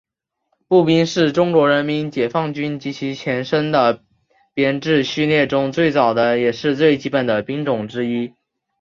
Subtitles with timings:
[0.67, 4.01] 步兵是中国人民解放军及其前身的
[4.55, 8.33] 编制序列中最早的也是最基本的兵种之一。